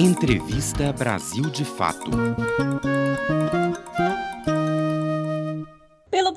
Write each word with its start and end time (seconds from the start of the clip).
Entrevista 0.00 0.92
Brasil 0.92 1.50
de 1.50 1.64
Fato. 1.64 2.08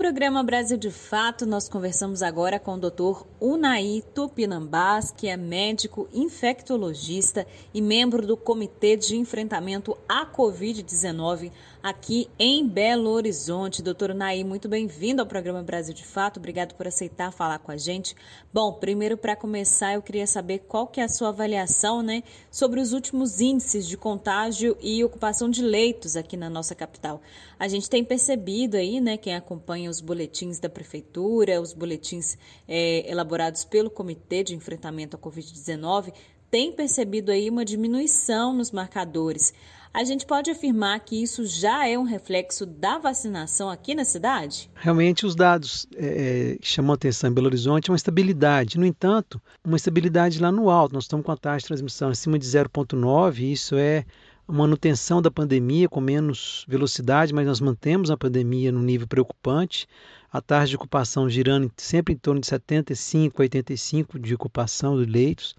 Programa 0.02 0.42
Brasil 0.42 0.78
de 0.78 0.90
Fato, 0.90 1.46
nós 1.46 1.70
conversamos 1.70 2.24
agora 2.24 2.60
com 2.60 2.74
o 2.74 2.80
Dr. 2.80 3.24
Unai 3.40 4.04
Tupinambás, 4.16 5.12
que 5.16 5.28
é 5.28 5.38
médico 5.38 6.10
infectologista 6.12 7.46
e 7.72 7.80
membro 7.84 8.26
do 8.26 8.36
Comitê 8.36 8.98
de 8.98 9.16
Enfrentamento 9.16 9.96
à 10.10 10.26
Covid-19 10.26 11.52
aqui 11.84 12.28
em 12.40 12.68
Belo 12.68 13.12
Horizonte. 13.12 13.84
Doutor 13.84 14.10
Unai, 14.10 14.44
muito 14.44 14.68
bem-vindo 14.68 15.22
ao 15.22 15.28
programa 15.28 15.62
Brasil 15.62 15.94
de 15.94 16.04
Fato. 16.04 16.38
Obrigado 16.38 16.74
por 16.74 16.88
aceitar 16.88 17.32
falar 17.32 17.60
com 17.60 17.72
a 17.72 17.78
gente. 17.78 18.16
Bom, 18.52 18.74
primeiro 18.74 19.16
para 19.16 19.36
começar, 19.36 19.94
eu 19.94 20.02
queria 20.02 20.26
saber 20.26 20.64
qual 20.68 20.88
que 20.88 21.00
é 21.00 21.04
a 21.04 21.10
sua 21.10 21.30
avaliação, 21.30 22.02
né, 22.02 22.24
sobre 22.50 22.80
os 22.80 22.92
últimos 22.92 23.40
índices 23.40 23.88
de 23.88 23.98
contágio 23.98 24.76
e 24.82 25.04
ocupação 25.04 25.48
de 25.48 25.62
leitos 25.62 26.16
aqui 26.16 26.36
na 26.36 26.50
nossa 26.50 26.74
capital. 26.74 27.22
A 27.60 27.68
gente 27.68 27.88
tem 27.88 28.04
percebido 28.04 28.78
aí, 28.78 29.00
né, 29.00 29.16
quem 29.16 29.36
acompanha 29.36 29.91
os 29.92 30.02
boletins 30.02 30.60
da 30.60 30.70
prefeitura, 30.70 31.62
os 31.62 31.74
boletins 31.74 32.38
é, 32.68 33.10
elaborados 33.10 33.64
pelo 33.64 33.90
Comitê 33.90 34.44
de 34.44 34.56
Enfrentamento 34.56 35.16
à 35.16 35.20
Covid-19, 35.20 36.14
tem 36.50 36.72
percebido 36.72 37.32
aí 37.32 37.50
uma 37.50 37.64
diminuição 37.64 38.54
nos 38.54 38.72
marcadores. 38.72 39.54
A 39.94 40.06
gente 40.06 40.26
pode 40.26 40.50
afirmar 40.50 41.02
que 41.02 41.22
isso 41.22 41.46
já 41.46 41.86
é 41.86 41.98
um 42.00 42.04
reflexo 42.04 42.66
da 42.66 42.98
vacinação 42.98 43.70
aqui 43.70 43.94
na 43.94 44.06
cidade? 44.06 44.72
Realmente, 44.74 45.26
os 45.26 45.36
dados 45.36 45.86
é, 45.96 46.56
é 46.56 46.58
chamam 46.62 46.94
a 46.94 46.96
atenção 46.96 47.30
em 47.30 47.34
Belo 47.34 47.48
Horizonte 47.48 47.90
é 47.90 47.92
uma 47.92 47.98
estabilidade. 47.98 48.80
No 48.80 48.86
entanto, 48.86 49.42
uma 49.66 49.76
estabilidade 49.76 50.40
lá 50.40 50.50
no 50.50 50.70
alto. 50.70 50.94
Nós 50.94 51.04
estamos 51.04 51.26
com 51.26 51.32
a 51.34 51.38
taxa 51.38 51.60
de 51.60 51.68
transmissão 51.68 52.10
acima 52.10 52.40
de 52.40 52.46
0,9, 52.46 53.40
isso 53.52 53.76
é 53.76 54.06
manutenção 54.52 55.22
da 55.22 55.32
pandemia 55.32 55.88
com 55.88 56.02
menos 56.02 56.66
velocidade, 56.68 57.34
mas 57.34 57.48
nós 57.48 57.60
mantemos 57.60 58.12
a 58.12 58.18
pandemia 58.18 58.72
num 58.72 58.82
nível 58.82 59.08
preocupante. 59.08 59.88
A 60.32 60.42
taxa 60.42 60.68
de 60.68 60.76
ocupação 60.76 61.30
girando 61.30 61.72
sempre 61.78 62.14
em 62.14 62.18
torno 62.18 62.40
de 62.40 62.48
75, 62.48 63.42
85 63.42 64.20
de 64.20 64.36
ocupação 64.36 65.02
de 65.02 65.10
leitos. 65.10 65.56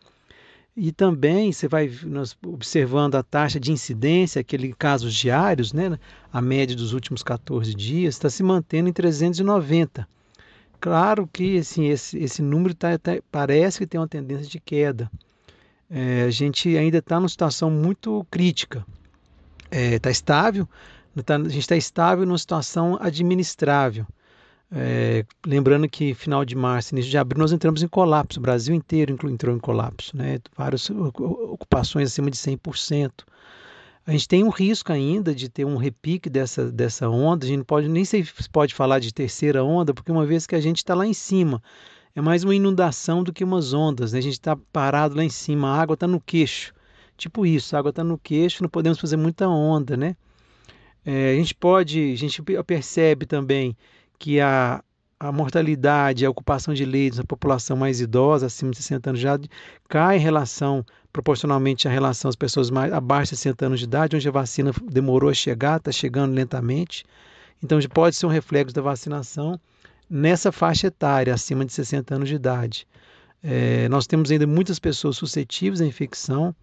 E 0.74 0.90
também 0.90 1.52
você 1.52 1.68
vai 1.68 1.92
nós 2.04 2.36
observando 2.46 3.14
a 3.16 3.22
taxa 3.22 3.60
de 3.60 3.70
incidência, 3.70 4.40
aquele 4.40 4.72
casos 4.72 5.14
diários, 5.14 5.72
né, 5.72 5.98
a 6.32 6.40
média 6.40 6.74
dos 6.74 6.94
últimos 6.94 7.22
14 7.22 7.74
dias, 7.74 8.14
está 8.14 8.30
se 8.30 8.42
mantendo 8.42 8.88
em 8.88 8.92
390. 8.92 10.08
Claro 10.80 11.28
que 11.30 11.58
assim, 11.58 11.88
esse, 11.88 12.18
esse 12.18 12.40
número 12.40 12.74
tá, 12.74 12.98
tá, 12.98 13.18
parece 13.30 13.78
que 13.78 13.86
tem 13.86 14.00
uma 14.00 14.08
tendência 14.08 14.46
de 14.46 14.58
queda. 14.58 15.10
É, 15.94 16.22
a 16.22 16.30
gente 16.30 16.74
ainda 16.74 16.98
está 16.98 17.20
numa 17.20 17.28
situação 17.28 17.70
muito 17.70 18.26
crítica. 18.30 18.84
Está 19.70 19.76
é, 19.78 19.98
tá 19.98 20.10
estável, 20.10 20.66
tá, 21.24 21.36
a 21.36 21.48
gente 21.48 21.58
está 21.58 21.76
estável 21.76 22.24
numa 22.24 22.38
situação 22.38 22.96
administrável. 22.98 24.06
É, 24.74 25.26
lembrando 25.46 25.86
que 25.86 26.14
final 26.14 26.46
de 26.46 26.56
março, 26.56 26.94
início 26.94 27.10
de 27.10 27.18
abril, 27.18 27.38
nós 27.38 27.52
entramos 27.52 27.82
em 27.82 27.88
colapso, 27.88 28.38
o 28.38 28.42
Brasil 28.42 28.74
inteiro 28.74 29.14
entrou 29.30 29.54
em 29.54 29.58
colapso, 29.58 30.16
né? 30.16 30.38
várias 30.56 30.88
ocupações 30.88 32.08
acima 32.10 32.30
de 32.30 32.38
100%. 32.38 33.10
A 34.06 34.12
gente 34.12 34.27
tem 34.27 34.42
um 34.42 34.48
risco 34.48 34.90
ainda 34.90 35.34
de 35.34 35.50
ter 35.50 35.66
um 35.66 35.77
repique 35.77 36.30
dessa, 36.30 36.72
dessa 36.72 37.08
onda, 37.08 37.44
a 37.44 37.48
gente 37.48 37.58
não 37.58 37.64
pode 37.64 37.86
nem 37.86 38.04
se 38.04 38.24
pode 38.50 38.74
falar 38.74 38.98
de 38.98 39.12
terceira 39.12 39.62
onda, 39.62 39.92
porque 39.92 40.10
uma 40.10 40.24
vez 40.24 40.46
que 40.46 40.54
a 40.54 40.60
gente 40.60 40.78
está 40.78 40.94
lá 40.94 41.06
em 41.06 41.12
cima, 41.12 41.62
é 42.14 42.20
mais 42.20 42.44
uma 42.44 42.55
inundação 42.55 43.22
do 43.22 43.32
que 43.32 43.42
umas 43.42 43.72
ondas, 43.72 44.12
né? 44.12 44.18
a 44.18 44.22
gente 44.22 44.34
está 44.34 44.56
parado 44.72 45.16
lá 45.16 45.24
em 45.24 45.30
cima, 45.30 45.68
a 45.68 45.80
água 45.80 45.94
está 45.94 46.06
no 46.06 46.20
queixo, 46.20 46.74
tipo 47.16 47.46
isso, 47.46 47.74
a 47.74 47.78
água 47.78 47.91
está 47.91 48.05
no 48.05 48.18
queixo, 48.18 48.62
não 48.62 48.68
podemos 48.68 48.98
fazer 48.98 49.16
muita 49.16 49.48
onda, 49.48 49.96
né? 49.96 50.16
É, 51.05 51.33
a 51.33 51.34
gente 51.34 51.55
pode, 51.55 52.12
a 52.12 52.16
gente 52.16 52.42
percebe 52.64 53.27
também 53.27 53.77
que 54.18 54.40
a, 54.40 54.84
a 55.18 55.33
mortalidade, 55.33 56.24
a 56.24 56.30
ocupação 56.30 56.74
de 56.74 56.84
leitos 56.84 57.18
na 57.18 57.24
população 57.24 57.77
mais 57.77 58.00
idosa, 58.00 58.46
acima 58.46 58.70
de 58.70 58.77
60 58.77 59.11
anos 59.11 59.20
idade, 59.20 59.48
cai 59.89 60.17
em 60.17 60.20
relação, 60.20 60.84
proporcionalmente 61.12 61.89
à 61.89 61.90
relação 61.90 62.29
às 62.29 62.36
pessoas 62.36 62.70
mais 62.70 62.92
abaixo 62.92 63.33
de 63.33 63.39
60 63.39 63.67
anos 63.67 63.79
de 63.80 63.86
idade, 63.86 64.17
onde 64.17 64.29
a 64.29 64.33
vacina 64.33 64.70
demorou 64.90 65.30
a 65.30 65.34
chegar, 65.34 65.79
está 65.79 65.90
chegando 65.90 66.34
lentamente. 66.34 67.05
Então, 67.62 67.79
pode 67.92 68.17
ser 68.17 68.27
um 68.27 68.29
reflexo 68.29 68.74
da 68.74 68.83
vacinação 68.83 69.58
nessa 70.08 70.52
faixa 70.52 70.89
etária, 70.89 71.33
acima 71.33 71.64
de 71.64 71.73
60 71.73 72.14
anos 72.14 72.29
de 72.29 72.35
idade. 72.35 72.86
É, 73.42 73.89
nós 73.89 74.07
temos 74.07 74.30
ainda 74.30 74.46
muitas 74.46 74.79
pessoas 74.79 75.17
suscetíveis 75.17 75.80
à 75.80 75.86
infecção. 75.86 76.55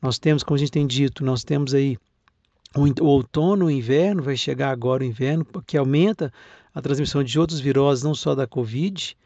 Nós 0.00 0.18
temos, 0.18 0.42
como 0.42 0.56
a 0.56 0.58
gente 0.58 0.72
tem 0.72 0.86
dito, 0.86 1.24
nós 1.24 1.44
temos 1.44 1.74
aí 1.74 1.98
o, 2.74 3.04
outono, 3.04 3.66
o 3.66 3.70
inverno, 3.70 4.22
vai 4.22 4.36
chegar 4.36 4.70
agora 4.70 5.02
o 5.02 5.06
inverno, 5.06 5.44
que 5.66 5.76
aumenta 5.76 6.32
a 6.74 6.80
transmissão 6.80 7.22
de 7.22 7.38
outros 7.38 7.60
viroses, 7.60 8.02
não 8.02 8.14
só 8.14 8.34
da 8.34 8.46
Covid. 8.46 9.16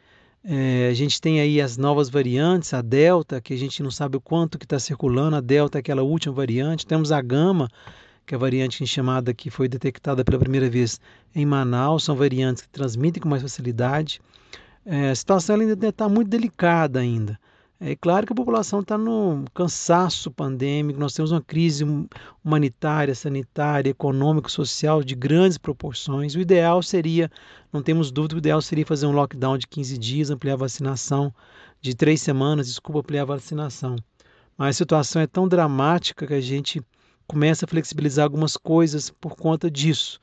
É, 0.43 0.89
a 0.89 0.93
gente 0.93 1.19
tem 1.19 1.39
aí 1.39 1.61
as 1.61 1.77
novas 1.77 2.09
variantes, 2.09 2.73
a 2.73 2.81
Delta, 2.81 3.41
que 3.41 3.53
a 3.53 3.57
gente 3.57 3.81
não 3.81 3.91
sabe 3.91 4.17
o 4.17 4.21
quanto 4.21 4.57
que 4.57 4.65
está 4.65 4.79
circulando, 4.79 5.35
a 5.35 5.41
Delta 5.41 5.77
é 5.77 5.79
aquela 5.79 6.03
última 6.03 6.33
variante. 6.33 6.85
Temos 6.85 7.11
a 7.11 7.21
Gama, 7.21 7.69
que 8.27 8.35
é 8.35 8.37
a 8.37 8.39
variante 8.39 8.85
chamada 8.85 9.33
que 9.33 9.49
foi 9.49 9.69
detectada 9.69 10.23
pela 10.25 10.37
primeira 10.37 10.69
vez 10.69 10.99
em 11.33 11.45
Manaus, 11.45 12.03
são 12.03 12.13
variantes 12.13 12.61
que 12.63 12.69
transmitem 12.69 13.23
com 13.23 13.29
mais 13.29 13.41
facilidade. 13.41 14.19
É, 14.85 15.11
a 15.11 15.15
situação 15.15 15.55
ainda 15.55 15.87
está 15.87 16.09
muito 16.09 16.27
delicada 16.27 16.99
ainda. 16.99 17.39
É 17.79 17.95
claro 17.95 18.27
que 18.27 18.33
a 18.33 18.35
população 18.35 18.81
está 18.81 18.97
no 18.97 19.45
cansaço 19.53 20.29
pandêmico, 20.29 20.99
nós 20.99 21.13
temos 21.13 21.31
uma 21.31 21.41
crise 21.41 21.85
humanitária, 22.43 23.15
sanitária, 23.15 23.91
econômica, 23.91 24.49
social 24.49 25.01
de 25.01 25.15
grandes 25.15 25.57
proporções. 25.57 26.35
O 26.35 26.39
ideal 26.39 26.83
seria, 26.83 27.31
não 27.71 27.81
temos 27.81 28.11
dúvida, 28.11 28.35
o 28.35 28.39
ideal 28.39 28.61
seria 28.61 28.85
fazer 28.85 29.05
um 29.05 29.11
lockdown 29.11 29.57
de 29.57 29.67
15 29.67 29.97
dias, 29.97 30.29
ampliar 30.29 30.55
a 30.55 30.57
vacinação 30.57 31.33
de 31.79 31.95
três 31.95 32.19
semanas, 32.19 32.67
desculpa, 32.67 32.99
ampliar 32.99 33.21
a 33.21 33.25
vacinação. 33.25 33.95
Mas 34.57 34.69
a 34.69 34.77
situação 34.79 35.21
é 35.21 35.27
tão 35.27 35.47
dramática 35.47 36.27
que 36.27 36.33
a 36.33 36.41
gente 36.41 36.81
começa 37.27 37.65
a 37.65 37.67
flexibilizar 37.67 38.23
algumas 38.23 38.55
coisas 38.55 39.09
por 39.09 39.35
conta 39.35 39.69
disso, 39.69 40.19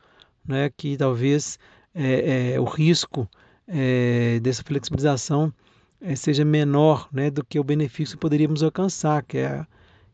né? 0.47 0.71
que 0.77 0.97
talvez 0.97 1.59
é, 1.95 2.55
é, 2.55 2.61
o 2.61 2.65
risco 2.65 3.29
é, 3.69 4.41
dessa 4.41 4.63
flexibilização 4.63 5.53
é, 6.01 6.17
seja 6.17 6.45
menor 6.45 7.09
né, 7.13 7.31
do 7.31 7.45
que 7.45 7.59
o 7.59 7.65
benefício 7.65 8.17
que 8.17 8.21
poderíamos 8.21 8.63
alcançar, 8.63 9.23
que 9.23 9.39
é, 9.39 9.67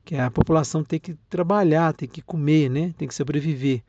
que 0.05 0.15
é 0.15 0.21
a 0.21 0.31
população 0.31 0.85
ter 0.85 0.99
que 0.99 1.15
trabalhar, 1.29 1.93
ter 1.93 2.07
que 2.07 2.23
comer, 2.23 2.69
né, 2.69 2.95
tem 2.97 3.09
que 3.09 3.15
sobreviver. 3.15 3.83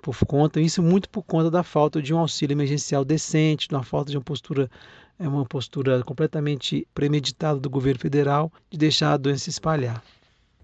Por 0.00 0.16
conta, 0.26 0.60
isso 0.60 0.82
muito 0.82 1.08
por 1.08 1.22
conta 1.22 1.50
da 1.50 1.62
falta 1.62 2.02
de 2.02 2.12
um 2.12 2.18
auxílio 2.18 2.54
emergencial 2.54 3.04
decente, 3.04 3.68
da 3.68 3.82
falta 3.82 4.10
de 4.10 4.16
uma 4.16 4.24
postura, 4.24 4.68
é 5.18 5.28
uma 5.28 5.44
postura 5.44 6.02
completamente 6.02 6.86
premeditada 6.92 7.60
do 7.60 7.70
governo 7.70 8.00
federal 8.00 8.52
de 8.68 8.78
deixar 8.78 9.12
a 9.12 9.16
doença 9.16 9.44
se 9.44 9.50
espalhar. 9.50 10.02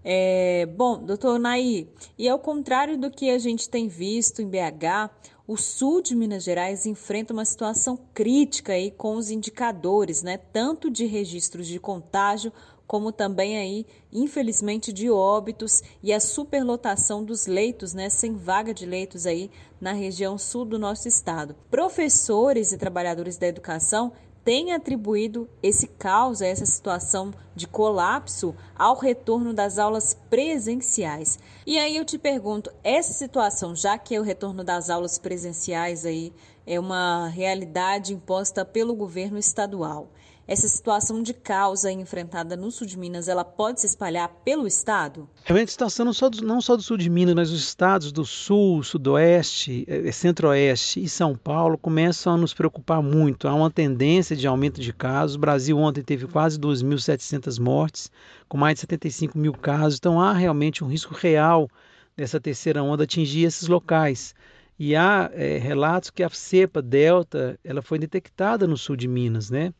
É, 0.03 0.65
bom, 0.65 1.03
doutor 1.03 1.37
Naí, 1.37 1.89
e 2.17 2.29
ao 2.29 2.39
contrário 2.39 2.97
do 2.97 3.11
que 3.11 3.29
a 3.29 3.37
gente 3.37 3.69
tem 3.69 3.87
visto 3.87 4.41
em 4.41 4.47
BH, 4.47 5.11
o 5.45 5.57
sul 5.57 6.01
de 6.01 6.15
Minas 6.15 6.43
Gerais 6.43 6.85
enfrenta 6.85 7.33
uma 7.33 7.43
situação 7.43 7.99
crítica 8.13 8.73
aí 8.73 8.91
com 8.91 9.15
os 9.15 9.29
indicadores, 9.29 10.23
né, 10.23 10.37
tanto 10.37 10.89
de 10.89 11.05
registros 11.05 11.67
de 11.67 11.79
contágio 11.79 12.53
como 12.89 13.11
também 13.11 13.55
aí, 13.55 13.85
infelizmente, 14.11 14.91
de 14.91 15.11
óbitos 15.11 15.83
e 16.01 16.11
a 16.11 16.19
superlotação 16.19 17.23
dos 17.23 17.45
leitos, 17.45 17.93
né, 17.93 18.09
sem 18.09 18.35
vaga 18.35 18.73
de 18.73 18.83
leitos 18.83 19.27
aí 19.27 19.51
na 19.79 19.91
região 19.91 20.39
sul 20.39 20.65
do 20.65 20.79
nosso 20.79 21.07
estado. 21.07 21.55
Professores 21.69 22.71
e 22.71 22.79
trabalhadores 22.79 23.37
da 23.37 23.45
educação 23.45 24.11
tem 24.49 24.73
atribuído 24.73 25.47
esse 25.61 25.85
caos, 25.85 26.41
essa 26.41 26.65
situação 26.65 27.31
de 27.55 27.67
colapso, 27.67 28.55
ao 28.75 28.97
retorno 28.97 29.53
das 29.53 29.77
aulas 29.77 30.15
presenciais. 30.27 31.37
E 31.67 31.77
aí 31.77 31.95
eu 31.95 32.03
te 32.03 32.17
pergunto, 32.17 32.71
essa 32.83 33.13
situação, 33.13 33.75
já 33.75 33.95
que 33.95 34.15
é 34.15 34.19
o 34.19 34.23
retorno 34.23 34.63
das 34.63 34.89
aulas 34.89 35.19
presenciais 35.19 36.03
aí 36.03 36.33
é 36.65 36.79
uma 36.79 37.27
realidade 37.27 38.11
imposta 38.11 38.65
pelo 38.65 38.95
governo 38.95 39.37
estadual, 39.37 40.09
essa 40.49 40.67
situação 40.67 41.21
de 41.21 41.31
causa 41.31 41.91
enfrentada 41.91 42.57
no 42.57 42.71
sul 42.71 42.87
de 42.87 42.97
Minas, 42.97 43.27
ela 43.27 43.45
pode 43.45 43.81
se 43.81 43.85
espalhar 43.85 44.27
pelo 44.43 44.65
estado? 44.65 45.29
Realmente 45.43 45.69
situação 45.69 46.03
não 46.03 46.11
só, 46.11 46.27
do, 46.27 46.43
não 46.43 46.59
só 46.59 46.75
do 46.75 46.81
sul 46.81 46.97
de 46.97 47.07
Minas, 47.07 47.35
mas 47.35 47.51
os 47.51 47.61
estados 47.61 48.11
do 48.11 48.25
sul, 48.25 48.81
sudoeste, 48.81 49.85
é, 49.87 50.07
é, 50.07 50.11
centro-oeste 50.11 51.03
e 51.03 51.07
São 51.07 51.35
Paulo 51.35 51.77
começam 51.77 52.33
a 52.33 52.37
nos 52.37 52.51
preocupar 52.51 52.99
muito. 52.99 53.47
Há 53.47 53.53
uma 53.53 53.69
tendência 53.69 54.35
de 54.35 54.47
aumento 54.47 54.81
de 54.81 54.91
casos. 54.91 55.35
O 55.35 55.39
Brasil 55.39 55.77
ontem 55.77 56.01
teve 56.01 56.25
quase 56.25 56.59
2.700 56.59 57.61
mortes, 57.61 58.11
com 58.47 58.57
mais 58.57 58.73
de 58.73 58.79
75 58.79 59.37
mil 59.37 59.53
casos. 59.53 59.99
Então 59.99 60.19
há 60.19 60.33
realmente 60.33 60.83
um 60.83 60.87
risco 60.87 61.13
real 61.13 61.69
dessa 62.17 62.39
terceira 62.39 62.81
onda 62.81 63.03
atingir 63.03 63.43
esses 63.43 63.67
locais. 63.67 64.33
E 64.79 64.95
há 64.95 65.29
é, 65.31 65.59
relatos 65.59 66.09
que 66.09 66.23
a 66.23 66.29
cepa 66.29 66.81
delta 66.81 67.59
ela 67.63 67.83
foi 67.83 67.99
detectada 67.99 68.65
no 68.65 68.77
sul 68.77 68.95
de 68.95 69.07
Minas, 69.07 69.51
né? 69.51 69.71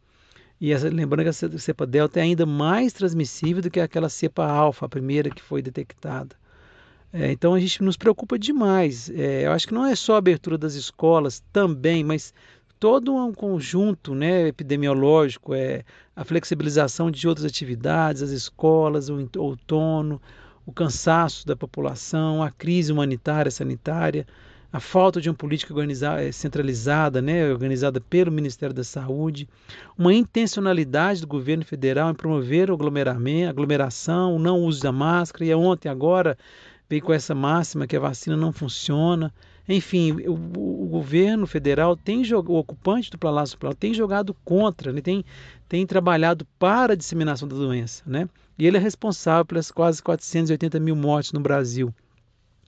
E 0.59 0.73
essa, 0.73 0.89
lembrando 0.89 1.23
que 1.23 1.45
a 1.55 1.59
cepa 1.59 1.85
delta 1.85 2.19
é 2.19 2.23
ainda 2.23 2.45
mais 2.45 2.91
transmissível 2.91 3.61
do 3.61 3.71
que 3.71 3.79
aquela 3.79 4.09
cepa 4.09 4.45
alfa, 4.45 4.85
a 4.85 4.89
primeira 4.89 5.29
que 5.29 5.41
foi 5.41 5.61
detectada. 5.61 6.35
É, 7.11 7.31
então 7.31 7.53
a 7.53 7.59
gente 7.59 7.81
nos 7.81 7.97
preocupa 7.97 8.37
demais. 8.37 9.09
É, 9.09 9.45
eu 9.45 9.51
acho 9.51 9.67
que 9.67 9.73
não 9.73 9.85
é 9.85 9.95
só 9.95 10.15
a 10.15 10.17
abertura 10.17 10.57
das 10.57 10.75
escolas 10.75 11.41
também, 11.51 12.03
mas 12.03 12.33
todo 12.79 13.15
um 13.15 13.33
conjunto 13.33 14.13
né, 14.13 14.47
epidemiológico, 14.47 15.53
é, 15.53 15.83
a 16.15 16.23
flexibilização 16.23 17.09
de 17.09 17.27
outras 17.27 17.45
atividades, 17.45 18.21
as 18.21 18.31
escolas, 18.31 19.09
o 19.09 19.29
outono, 19.37 20.21
o 20.65 20.71
cansaço 20.71 21.47
da 21.47 21.55
população, 21.55 22.43
a 22.43 22.51
crise 22.51 22.91
humanitária, 22.91 23.49
sanitária, 23.49 24.25
a 24.71 24.79
falta 24.79 25.19
de 25.19 25.29
uma 25.29 25.35
política 25.35 25.73
eh, 26.19 26.31
centralizada, 26.31 27.21
né, 27.21 27.49
organizada 27.51 27.99
pelo 27.99 28.31
Ministério 28.31 28.73
da 28.73 28.83
Saúde, 28.83 29.49
uma 29.97 30.13
intencionalidade 30.13 31.21
do 31.21 31.27
governo 31.27 31.65
federal 31.65 32.11
em 32.11 32.15
promover 32.15 32.69
o 32.69 32.77
aglomeração, 33.49 34.35
o 34.35 34.39
não 34.39 34.59
uso 34.59 34.81
da 34.81 34.91
máscara, 34.91 35.45
e 35.45 35.53
ontem 35.55 35.89
agora 35.89 36.37
veio 36.87 37.01
com 37.01 37.13
essa 37.13 37.33
máxima 37.33 37.87
que 37.87 37.95
a 37.95 37.99
vacina 37.99 38.37
não 38.37 38.51
funciona. 38.51 39.33
Enfim, 39.67 40.13
o, 40.27 40.33
o 40.33 40.87
governo 40.87 41.45
federal 41.45 41.95
tem 41.95 42.23
jogado, 42.23 42.53
o 42.53 42.57
ocupante 42.57 43.11
do 43.11 43.17
Palácio 43.17 43.57
Planalto 43.57 43.79
tem 43.79 43.93
jogado 43.93 44.35
contra, 44.43 44.91
né? 44.91 45.01
tem, 45.01 45.23
tem 45.67 45.85
trabalhado 45.85 46.45
para 46.57 46.93
a 46.93 46.95
disseminação 46.95 47.47
da 47.47 47.55
doença. 47.55 48.03
Né? 48.05 48.27
E 48.57 48.65
ele 48.65 48.77
é 48.77 48.79
responsável 48.79 49.45
pelas 49.45 49.69
quase 49.69 50.01
480 50.01 50.79
mil 50.79 50.95
mortes 50.95 51.31
no 51.31 51.39
Brasil. 51.39 51.93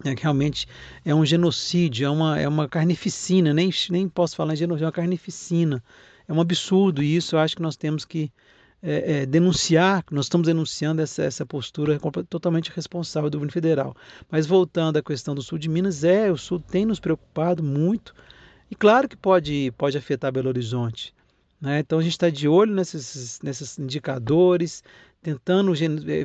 É, 0.03 0.15
realmente 0.18 0.68
é 1.06 1.13
um 1.13 1.25
genocídio, 1.25 2.06
é 2.06 2.09
uma, 2.09 2.39
é 2.39 2.48
uma 2.48 2.68
carnificina, 2.68 3.53
nem, 3.53 3.71
nem 3.89 4.07
posso 4.07 4.36
falar 4.36 4.53
em 4.53 4.57
genocídio, 4.57 4.86
é 4.86 4.88
uma 4.88 4.92
carnificina. 4.92 5.83
É 6.27 6.33
um 6.33 6.39
absurdo 6.39 7.03
e 7.03 7.15
isso 7.15 7.36
eu 7.36 7.39
acho 7.39 7.56
que 7.56 7.62
nós 7.62 7.75
temos 7.75 8.06
que 8.06 8.31
é, 8.83 9.21
é, 9.21 9.25
denunciar, 9.25 10.03
nós 10.09 10.25
estamos 10.25 10.48
denunciando 10.48 11.01
essa, 11.01 11.24
essa 11.24 11.45
postura 11.45 12.00
totalmente 12.27 12.71
responsável 12.74 13.30
do 13.30 13.38
governo 13.38 13.51
federal. 13.51 13.95
Mas 14.30 14.48
voltando 14.48 14.98
à 14.98 15.03
questão 15.03 15.36
do 15.36 15.42
sul 15.42 15.57
de 15.57 15.69
Minas, 15.69 16.03
é, 16.03 16.31
o 16.31 16.38
sul 16.38 16.59
tem 16.59 16.86
nos 16.86 17.00
preocupado 17.00 17.62
muito, 17.62 18.13
e 18.69 18.75
claro 18.75 19.07
que 19.07 19.15
pode, 19.15 19.71
pode 19.77 19.98
afetar 19.98 20.31
Belo 20.31 20.48
Horizonte. 20.48 21.13
Né? 21.61 21.79
Então 21.79 21.99
a 21.99 22.01
gente 22.01 22.13
está 22.13 22.29
de 22.29 22.47
olho 22.47 22.73
nesses, 22.73 23.39
nesses 23.43 23.77
indicadores, 23.77 24.83
tentando 25.21 25.71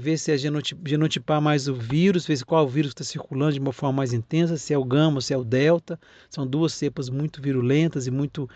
ver 0.01 0.17
se 0.17 0.33
é 0.33 0.39
genotipar 0.39 1.43
mais 1.43 1.69
o 1.69 1.75
vírus, 1.75 2.27
ver 2.27 2.43
qual 2.45 2.67
vírus 2.67 2.93
está 2.93 3.05
circulando 3.05 3.53
de 3.53 3.61
uma 3.61 3.73
forma 3.73 3.99
mais 3.99 4.15
intensa, 4.15 4.57
se 4.57 4.73
é 4.73 4.79
o 4.79 4.85
gama, 4.85 5.21
se 5.21 5.35
é 5.35 5.37
o 5.37 5.45
delta. 5.45 6.01
São 6.31 6.47
duas 6.47 6.73
cepas 6.73 7.11
muito 7.11 7.43
virulentas 7.43 8.07
e 8.07 8.11
muito 8.11 8.49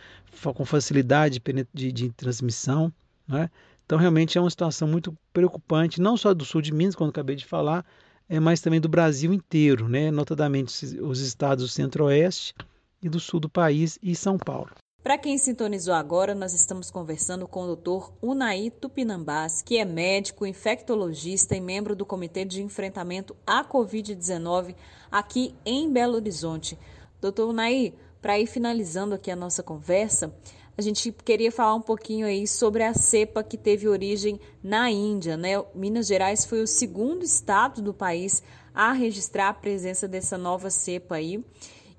com 0.55 0.65
facilidade 0.65 1.43
de, 1.75 1.93
de 1.93 2.11
transmissão. 2.13 2.91
Né? 3.29 3.51
Então, 3.85 3.99
realmente 3.99 4.39
é 4.39 4.41
uma 4.41 4.49
situação 4.49 4.89
muito 4.89 5.15
preocupante, 5.33 6.01
não 6.01 6.17
só 6.17 6.33
do 6.33 6.45
sul 6.45 6.63
de 6.63 6.73
Minas, 6.73 6.95
como 6.95 7.11
acabei 7.11 7.37
de 7.37 7.45
falar, 7.45 7.85
é, 8.29 8.41
mas 8.41 8.61
também 8.61 8.81
do 8.81 8.89
Brasil 8.89 9.35
inteiro, 9.35 9.89
né? 9.89 10.11
notadamente 10.11 10.97
os 11.01 11.21
estados 11.21 11.65
do 11.65 11.69
centro-oeste 11.69 12.55
e 13.03 13.09
do 13.09 13.21
sul 13.21 13.41
do 13.41 13.49
país 13.49 13.99
e 14.03 14.15
São 14.15 14.39
Paulo. 14.39 14.71
Para 15.03 15.17
quem 15.17 15.39
sintonizou 15.39 15.95
agora, 15.95 16.35
nós 16.35 16.53
estamos 16.53 16.91
conversando 16.91 17.49
com 17.49 17.63
o 17.63 17.75
Dr. 17.75 18.11
Unai 18.21 18.71
Tupinambás, 18.71 19.63
que 19.63 19.79
é 19.79 19.85
médico, 19.85 20.45
infectologista 20.45 21.57
e 21.57 21.61
membro 21.61 21.97
do 21.97 22.05
Comitê 22.05 22.45
de 22.45 22.63
Enfrentamento 22.63 23.35
à 23.47 23.65
Covid-19 23.65 24.75
aqui 25.11 25.55
em 25.65 25.91
Belo 25.91 26.17
Horizonte. 26.17 26.79
Doutor 27.19 27.49
Unai, 27.49 27.95
para 28.21 28.39
ir 28.39 28.47
finalizando 28.47 29.15
aqui 29.15 29.31
a 29.31 29.37
nossa 29.37 29.63
conversa, 29.63 30.35
a 30.77 30.83
gente 30.83 31.11
queria 31.25 31.51
falar 31.51 31.75
um 31.75 31.81
pouquinho 31.81 32.27
aí 32.27 32.47
sobre 32.47 32.83
a 32.83 32.93
cepa 32.93 33.43
que 33.43 33.57
teve 33.57 33.89
origem 33.89 34.39
na 34.63 34.91
Índia, 34.91 35.35
né? 35.35 35.53
Minas 35.75 36.09
Gerais 36.09 36.45
foi 36.45 36.61
o 36.63 36.67
segundo 36.67 37.25
estado 37.25 37.81
do 37.81 37.95
país 37.95 38.43
a 38.75 38.93
registrar 38.93 39.49
a 39.49 39.55
presença 39.55 40.07
dessa 40.07 40.37
nova 40.37 40.69
cepa 40.69 41.15
aí. 41.15 41.43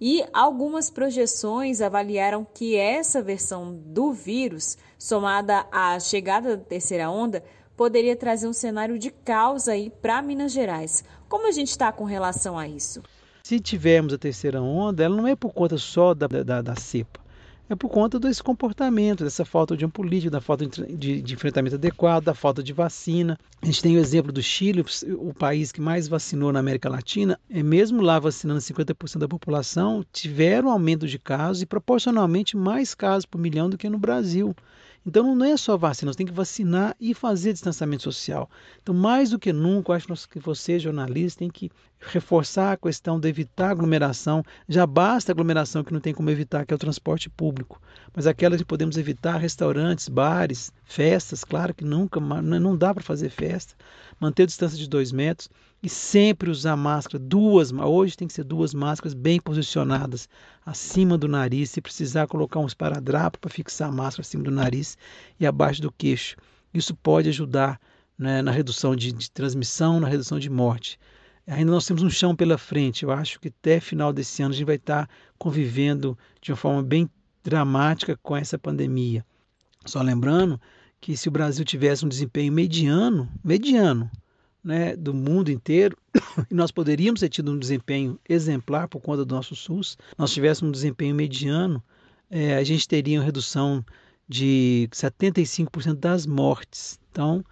E 0.01 0.25
algumas 0.33 0.89
projeções 0.89 1.79
avaliaram 1.79 2.43
que 2.43 2.75
essa 2.75 3.21
versão 3.21 3.79
do 3.85 4.11
vírus, 4.11 4.75
somada 4.97 5.67
à 5.71 5.99
chegada 5.99 6.57
da 6.57 6.63
terceira 6.63 7.07
onda, 7.11 7.43
poderia 7.77 8.15
trazer 8.15 8.47
um 8.47 8.53
cenário 8.53 8.97
de 8.97 9.11
caos 9.11 9.67
aí 9.67 9.91
para 10.01 10.19
Minas 10.23 10.53
Gerais. 10.53 11.03
Como 11.29 11.47
a 11.47 11.51
gente 11.51 11.69
está 11.69 11.91
com 11.91 12.03
relação 12.03 12.57
a 12.57 12.67
isso? 12.67 13.03
Se 13.43 13.59
tivermos 13.59 14.11
a 14.11 14.17
terceira 14.17 14.59
onda, 14.59 15.03
ela 15.03 15.15
não 15.15 15.27
é 15.27 15.35
por 15.35 15.53
conta 15.53 15.77
só 15.77 16.15
da, 16.15 16.25
da, 16.25 16.63
da 16.63 16.75
cepa 16.75 17.21
é 17.71 17.75
por 17.75 17.89
conta 17.89 18.19
desse 18.19 18.43
comportamento, 18.43 19.23
dessa 19.23 19.45
falta 19.45 19.77
de 19.77 19.85
um 19.85 19.89
político, 19.89 20.29
da 20.29 20.41
falta 20.41 20.65
de, 20.65 21.21
de, 21.21 21.33
enfrentamento 21.33 21.75
adequado, 21.75 22.25
da 22.25 22.33
falta 22.33 22.61
de 22.61 22.73
vacina. 22.73 23.39
A 23.61 23.65
gente 23.65 23.81
tem 23.81 23.95
o 23.95 23.99
exemplo 23.99 24.29
do 24.29 24.43
Chile, 24.43 24.83
o 25.17 25.33
país 25.33 25.71
que 25.71 25.79
mais 25.79 26.05
vacinou 26.05 26.51
na 26.51 26.59
América 26.59 26.89
Latina, 26.89 27.39
é 27.49 27.63
mesmo 27.63 28.01
lá 28.01 28.19
vacinando 28.19 28.59
50% 28.59 29.19
da 29.19 29.27
população, 29.27 30.05
tiveram 30.11 30.69
aumento 30.69 31.07
de 31.07 31.17
casos 31.17 31.61
e 31.61 31.65
proporcionalmente 31.65 32.57
mais 32.57 32.93
casos 32.93 33.25
por 33.25 33.39
milhão 33.39 33.69
do 33.69 33.77
que 33.77 33.89
no 33.89 33.97
Brasil. 33.97 34.53
Então 35.05 35.35
não 35.35 35.45
é 35.45 35.57
só 35.57 35.75
vacina, 35.77 36.09
nós 36.09 36.15
temos 36.15 36.31
que 36.31 36.37
vacinar 36.37 36.95
e 36.99 37.13
fazer 37.13 37.53
distanciamento 37.53 38.03
social. 38.03 38.49
Então, 38.81 38.93
mais 38.93 39.31
do 39.31 39.39
que 39.39 39.51
nunca, 39.51 39.91
eu 39.91 39.95
acho 39.95 40.29
que 40.29 40.39
você, 40.39 40.77
jornalista, 40.77 41.39
tem 41.39 41.49
que 41.49 41.71
reforçar 41.99 42.73
a 42.73 42.77
questão 42.77 43.19
de 43.19 43.27
evitar 43.27 43.71
aglomeração. 43.71 44.43
Já 44.69 44.85
basta 44.85 45.31
aglomeração 45.31 45.83
que 45.83 45.93
não 45.93 45.99
tem 45.99 46.13
como 46.13 46.29
evitar, 46.29 46.65
que 46.65 46.73
é 46.73 46.75
o 46.75 46.79
transporte 46.79 47.29
público. 47.29 47.81
Mas 48.15 48.27
aquelas 48.27 48.59
que 48.59 48.65
podemos 48.65 48.95
evitar, 48.95 49.37
restaurantes, 49.37 50.07
bares, 50.07 50.71
festas, 50.91 51.43
claro 51.43 51.73
que 51.73 51.85
nunca, 51.85 52.19
não 52.19 52.75
dá 52.75 52.93
para 52.93 53.03
fazer 53.03 53.29
festa. 53.29 53.73
Manter 54.19 54.43
a 54.43 54.45
distância 54.45 54.77
de 54.77 54.89
dois 54.89 55.11
metros 55.11 55.49
e 55.81 55.87
sempre 55.89 56.49
usar 56.49 56.75
máscara, 56.75 57.17
duas, 57.17 57.71
hoje 57.71 58.17
tem 58.17 58.27
que 58.27 58.33
ser 58.33 58.43
duas 58.43 58.73
máscaras 58.73 59.13
bem 59.13 59.39
posicionadas 59.39 60.27
acima 60.65 61.17
do 61.17 61.27
nariz, 61.27 61.71
se 61.71 61.81
precisar 61.81 62.27
colocar 62.27 62.59
um 62.59 62.67
esparadrapo 62.67 63.39
para 63.39 63.49
fixar 63.49 63.89
a 63.89 63.91
máscara 63.91 64.21
acima 64.21 64.43
do 64.43 64.51
nariz 64.51 64.97
e 65.39 65.47
abaixo 65.47 65.81
do 65.81 65.91
queixo. 65.91 66.35
Isso 66.73 66.93
pode 66.93 67.29
ajudar 67.29 67.79
né, 68.17 68.41
na 68.41 68.51
redução 68.51 68.95
de, 68.95 69.11
de 69.11 69.31
transmissão, 69.31 69.99
na 69.99 70.07
redução 70.07 70.37
de 70.37 70.49
morte. 70.49 70.99
Ainda 71.47 71.71
nós 71.71 71.85
temos 71.85 72.03
um 72.03 72.09
chão 72.09 72.35
pela 72.35 72.57
frente. 72.57 73.03
Eu 73.03 73.11
acho 73.11 73.39
que 73.39 73.47
até 73.47 73.79
final 73.79 74.13
desse 74.13 74.43
ano 74.43 74.53
a 74.53 74.55
gente 74.55 74.65
vai 74.65 74.75
estar 74.75 75.09
convivendo 75.37 76.17
de 76.41 76.51
uma 76.51 76.57
forma 76.57 76.83
bem 76.83 77.09
dramática 77.43 78.17
com 78.21 78.37
essa 78.37 78.59
pandemia. 78.59 79.25
Só 79.85 80.01
lembrando 80.01 80.61
que 81.01 81.17
se 81.17 81.27
o 81.27 81.31
Brasil 81.31 81.65
tivesse 81.65 82.05
um 82.05 82.09
desempenho 82.09 82.53
mediano, 82.53 83.27
mediano, 83.43 84.09
né, 84.63 84.95
do 84.95 85.13
mundo 85.13 85.49
inteiro, 85.49 85.97
e 86.49 86.53
nós 86.53 86.69
poderíamos 86.71 87.19
ter 87.19 87.29
tido 87.29 87.51
um 87.51 87.57
desempenho 87.57 88.19
exemplar 88.29 88.87
por 88.87 89.01
conta 89.01 89.25
do 89.25 89.33
nosso 89.33 89.55
SUS, 89.55 89.97
nós 90.15 90.31
tivéssemos 90.31 90.69
um 90.69 90.71
desempenho 90.71 91.15
mediano, 91.15 91.83
é, 92.29 92.55
a 92.55 92.63
gente 92.63 92.87
teria 92.87 93.19
uma 93.19 93.25
redução 93.25 93.83
de 94.29 94.87
75% 94.91 95.95
das 95.95 96.25
mortes. 96.27 96.99
Então, 97.11 97.43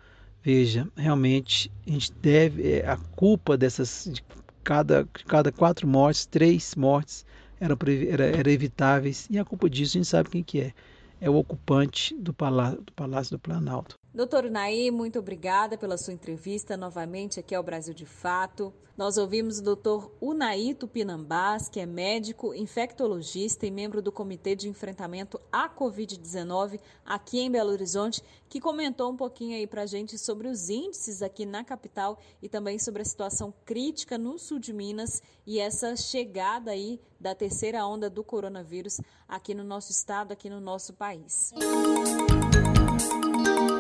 veja, 0.44 0.88
realmente 0.96 1.72
a 1.88 1.90
gente 1.90 2.14
deve, 2.22 2.72
é, 2.72 2.88
a 2.88 2.96
culpa 2.98 3.58
dessas, 3.58 4.08
de 4.14 4.24
cada, 4.64 5.06
cada 5.28 5.52
quatro 5.52 5.88
mortes, 5.88 6.28
três 6.28 6.76
mortes 6.76 7.26
eram, 7.60 7.76
era, 8.08 8.26
era 8.26 8.52
evitáveis, 8.52 9.28
e 9.30 9.40
a 9.40 9.44
culpa 9.44 9.68
disso 9.68 9.98
a 9.98 10.00
gente 10.00 10.08
sabe 10.08 10.30
quem 10.30 10.44
que 10.44 10.62
é, 10.62 10.74
é 11.20 11.30
o 11.30 11.36
ocupante 11.36 12.16
do 12.16 12.34
Palácio 12.34 13.36
do, 13.36 13.40
Planalto. 13.40 13.98
Doutor 14.12 14.50
Naí, 14.50 14.90
muito 14.90 15.20
obrigada 15.20 15.78
pela 15.78 15.96
sua 15.96 16.14
entrevista 16.14 16.76
novamente 16.76 17.40
aqui 17.40 17.54
ao 17.54 17.62
Brasil 17.62 17.94
de 17.94 18.08
Fato. 18.08 18.74
Nós 18.98 19.18
ouvimos 19.18 19.60
o 19.60 19.64
doutor 19.64 20.12
Unaí 20.20 20.74
Tupinambás, 20.74 21.70
que 21.70 21.80
é 21.80 21.86
médico, 21.86 22.54
infectologista 22.56 23.68
e 23.68 23.72
membro 23.72 24.02
do 24.02 24.12
Comitê 24.12 24.56
de 24.56 24.68
Enfrentamento 24.68 25.40
à 25.52 25.70
Covid-19 25.70 26.80
aqui 27.06 27.40
em 27.40 27.52
Belo 27.52 27.70
Horizonte, 27.70 28.24
que 28.50 28.60
comentou 28.60 29.12
um 29.12 29.16
pouquinho 29.16 29.56
aí 29.56 29.68
para 29.68 29.84
a 29.84 29.86
gente 29.86 30.18
sobre 30.18 30.48
os 30.48 30.70
índices 30.70 31.22
aqui 31.22 31.46
na 31.46 31.64
capital 31.64 32.18
e 32.42 32.50
também 32.50 32.80
sobre 32.80 33.04
a 33.04 33.06
situação 33.06 33.54
crítica 33.64 34.18
no 34.18 34.40
sul 34.40 34.58
de 34.58 34.74
Minas 34.74 35.22
e 35.46 35.60
essa 35.60 35.96
chegada 35.96 36.72
aí 36.72 37.00
da 37.20 37.36
terceira 37.36 37.86
onda 37.86 38.10
do 38.10 38.24
coronavírus 38.24 39.00
aqui 39.28 39.54
no 39.54 39.64
nosso 39.64 39.92
estado, 39.92 40.32
aqui 40.32 40.50
no 40.50 40.60
nosso 40.60 40.94
país. 40.94 41.54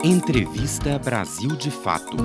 Entrevista 0.03 0.97
Brasil 0.97 1.49
de 1.57 1.69
Fato. 1.69 2.15